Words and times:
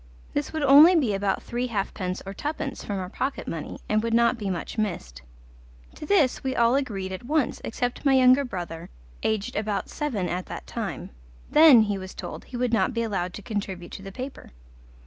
This 0.33 0.51
would 0.51 0.63
only 0.63 0.95
be 0.95 1.13
about 1.13 1.43
three 1.43 1.67
halfpence 1.67 2.23
or 2.25 2.33
twopence 2.33 2.83
from 2.83 2.97
our 2.97 3.07
pocket 3.07 3.47
money, 3.47 3.77
and 3.87 4.01
would 4.01 4.15
not 4.15 4.35
be 4.35 4.49
much 4.49 4.75
missed. 4.79 5.21
To 5.93 6.07
this 6.07 6.43
we 6.43 6.55
all 6.55 6.73
agreed 6.73 7.11
at 7.11 7.27
once 7.27 7.61
except 7.63 8.03
my 8.03 8.15
younger 8.15 8.43
brother, 8.43 8.89
aged 9.21 9.55
about 9.55 9.89
seven 9.89 10.27
at 10.27 10.47
that 10.47 10.65
time. 10.65 11.11
Then, 11.51 11.83
he 11.83 11.99
was 11.99 12.15
told, 12.15 12.45
he 12.45 12.57
would 12.57 12.73
not 12.73 12.95
be 12.95 13.03
allowed 13.03 13.35
to 13.35 13.41
contribute 13.43 13.91
to 13.91 14.01
the 14.01 14.11
paper. 14.11 14.49